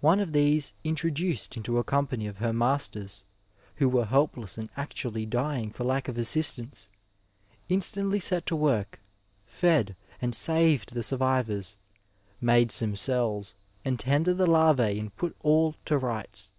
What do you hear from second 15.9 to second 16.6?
rights."